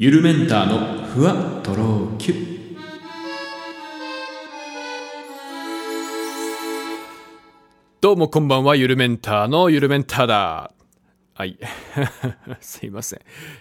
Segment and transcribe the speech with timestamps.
[0.00, 2.34] ゆるメンターのふわとろきゅ
[8.00, 10.70] どうもこんばんは、ゆるメンターのゆるメンターだ。
[11.34, 11.58] はい。
[12.60, 13.20] すいません。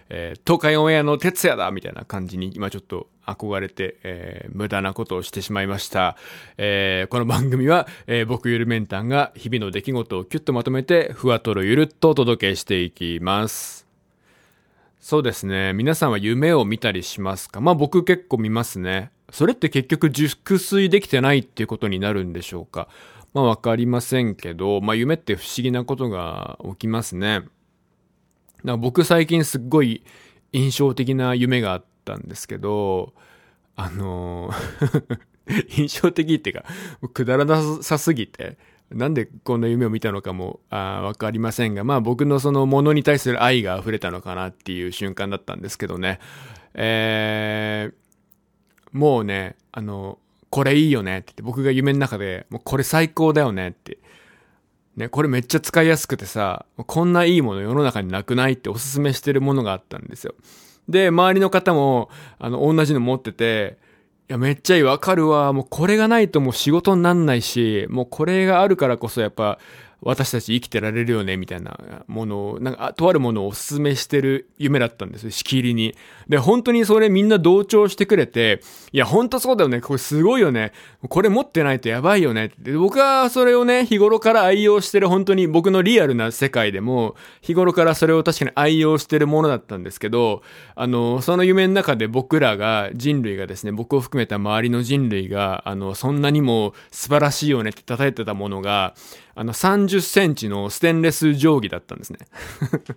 [0.10, 6.18] えー東海オンエアの哲也だみたいな感じに今ちょっと憧れて、えー無駄なことをしてしまいました。
[6.60, 13.87] えーこの番組は、えー僕ゆるメンターが日々の出来事をキュッとまとめて、ふわとろゆるっとお届けしていきます。
[15.10, 15.72] そうですね。
[15.72, 17.62] 皆さんは夢を見たりしますか？
[17.62, 19.10] まあ僕結構見ますね。
[19.32, 22.90] それって結局熟睡できてないっていうことになるんでしょうか？
[23.34, 27.36] まあわかりませんけど、まあ夢って不思議なことが起きますね。
[27.36, 27.50] だか
[28.66, 30.04] ら僕最近すっごい
[30.52, 33.14] 印象的な夢があったんですけど、
[33.78, 34.52] あの
[35.78, 36.66] 印象的っていうか、
[37.14, 38.58] くだらなさすぎて、
[38.92, 46.20] なんでこんな夢を見たのかもわかりませんが、まあ僕のそのものに対する愛が溢れたのかなっていう瞬間だったんですけどね。
[46.74, 53.98] えー、もうね、あの、これいいよねって言って、僕が夢の中で、もうこれ最高だよねって。
[54.96, 60.34] ね、これめっちゃ使いやすくてさ、こんないいもの世の中になくないっておすすめしてるものがあったんですよ。
[60.88, 63.78] で、周りの方も、あの、同じの持ってて、
[64.30, 65.54] いや、めっちゃいい、わかるわ。
[65.54, 69.58] もうこれがないともう仕事になんないし、もうこれがあるからこそやっぱ、
[70.02, 75.96] 私たち生きてられるよね、みたいなものを、なんか、とあるものをお勧めしてる夢だったんですよ、しきりに。
[76.28, 80.72] で、本当にそれみんな同調してくれて、いや、本当そうだよね、これすごいよね。
[81.10, 82.52] これ持ってないとやばいよね。
[82.60, 90.44] で僕はそれをね、日頃から愛用してる本当に僕のリアルな世界でも、日頃からそれを確かに愛用してるものだったんですけど、
[90.76, 98.94] あの、その夢の中で僕らが、人類がですね、僕を含めた周りの人類が、あの、そんなにも素晴らしいよねって叩いてたものが、
[99.38, 102.20] あの、30センチのステンレス定規だったんですね。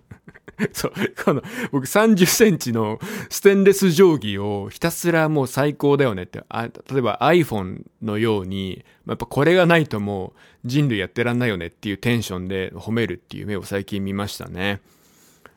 [0.73, 14.81] そう、この、僕30センチのステンレス定規をひたすらもう最高だよねって、あ例えば iPhone のように、やっぱこれがないともう人類やってらんないよねっていうテンションで褒めるっていう目を最近見ましたね。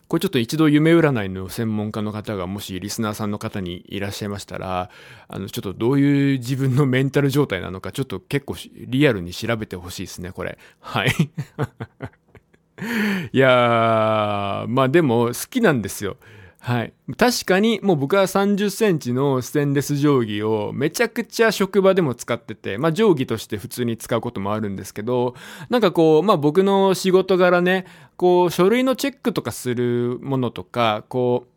[0.07, 4.89] これちょっと一度夢占いの専門家の方がもしリスナーさんの方にいらっしゃいましたら、
[5.27, 10.57] あの、ちょっとどういう自分のメンタル状態なのか、ちょっと結構リアルに調べてほしいですね、これ。
[10.79, 11.09] はい。
[13.31, 16.17] いやー、まあでも好きなんですよ。
[16.63, 16.93] はい。
[17.17, 25.35] 確かにもう僕は30センチのステンレス定規をめちゃくちゃ職場でも使ってて、まあ定規として普通に使うこともあるんですけど、
[25.69, 27.85] なんかこう、まあ僕の仕事柄ね、
[28.15, 31.52] こう書類のチェックとかするものとか、こう、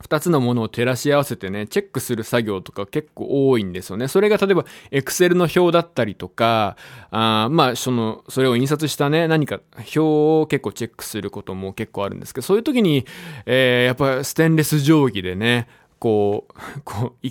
[0.00, 4.08] 二つのものを照らし合わせてね、チェックする作業とか結構多いんですよね。
[4.08, 6.76] それが例えば、エクセルの表だったりとか、
[7.10, 13.06] あまあ、その、それを印刷したね、何か表を結構チェックすることも結構あるんですけど、そういう時に、
[13.46, 17.28] えー、やっぱステンレス定規でね、こう、こう、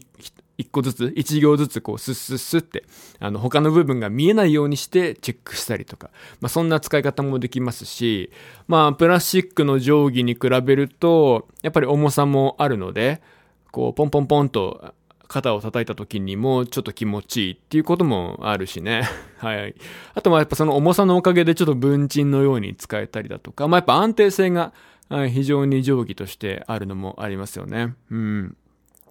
[0.58, 2.84] 一個ずつ、一行ずつこう、スッスッスッって、
[3.20, 6.10] あの、他の部分が見えないようにしてチェックしたりとか、
[6.42, 8.32] まあ、そんな使い方もできますし、
[8.68, 13.22] まあ、プラスチックの定規に比べると、やっぱり重さもあるので、
[13.72, 14.94] こう、ポンポンポンと、
[15.28, 19.04] 肩を叩いた時にもちょっと気持ちいいっていうこともあるしね。
[19.40, 19.76] はい。
[20.14, 24.74] あとはやっぱその重さのおかげでちょっと文鎮のように使えたりだとか、まあやっぱ安定性が
[25.10, 27.94] 非常に定規としてあるのもありますよね。
[28.10, 28.58] うん。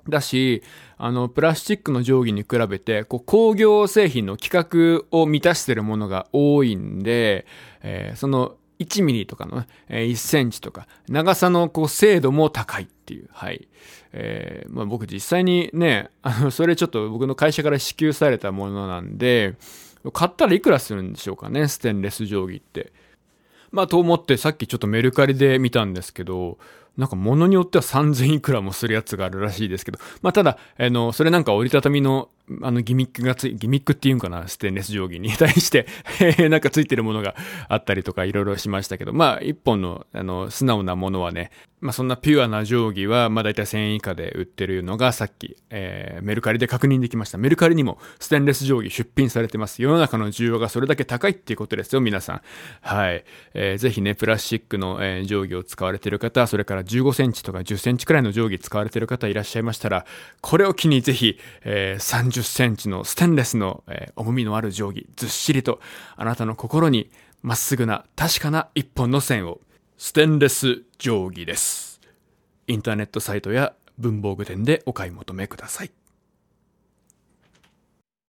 [0.09, 0.63] だし、
[0.99, 7.47] あの、プラスチックの定規に比べて、こう、工業製品の規格を満たしてるものが多いんで、
[7.83, 13.69] えーその、1ミリとかのね、1センチとか、長さのこう精度も高いっていう、はい。
[14.13, 19.55] えーまあ僕実際にね、あの、それちょっと僕の会社から支給されたものなんで、
[20.13, 22.93] 買ったらいくらするんでしょうかね、ステンレス定規って。
[23.71, 26.59] まあ、と思ってさっきちょっとメルカリで見たんですけど、
[26.97, 32.31] なんか物によっては3000いくらもするやつがあるらしいですけど、まあ、ただ、あの、それなんか折りたたみの、
[32.63, 35.31] あの、ギミックがつい、ギミックっていうんかな、ステンレス定規に。
[35.37, 35.87] 対して、
[36.49, 37.35] なんかついてるものが
[37.69, 41.51] あったりとかいろいろしましたけど、まあ、一本の、あの、素直なものはね、
[41.87, 47.39] まあ、そんなピュアな定規は、まあ、だいたい1000円以下で売ってるのがさっき、えーメルカリで確認できました。
[47.39, 49.81] メルカリにもステンレス定規出品されてます。
[49.81, 52.41] 世の中の需要がそれだけ高いっていうことですよ、皆さん。
[52.81, 53.25] はい。
[53.55, 60.05] えーぜひね、プラスチックの、えー定規を使われてる方、それから15センチとか10センチくらいの定規使われてる方いらっしゃいましたら、
[60.41, 65.79] これを機にぜひ、えー30センチのステンレスの、えー重みのある定規、ずっしりと、
[66.17, 67.09] あなたの心に
[67.43, 69.61] まっすぐな、確かな一本の線を、
[69.99, 72.03] ステンレス定規です。
[72.67, 75.91] インターネットサイトや文房具店でお買い求めください。